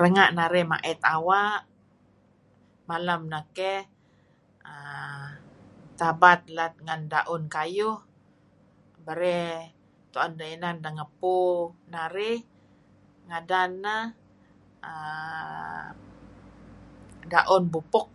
[0.00, 1.60] Renga' narih ma'it awa'
[2.88, 3.80] malem neh keh
[4.72, 5.28] err
[5.98, 7.98] tabat let ngan da'un kayuh
[9.06, 9.52] berey
[10.12, 11.38] tu'en inan neh ngebpu
[11.94, 12.38] narih.
[13.28, 14.02] Ngadan neh
[14.92, 15.86] err
[17.32, 18.06] da'un bubpuk.